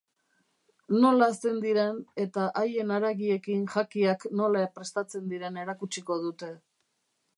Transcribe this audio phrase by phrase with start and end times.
[1.01, 6.55] Nola hazten diren eta haien haragiekin jakiak nola prestatzen diren erakutsiko dute.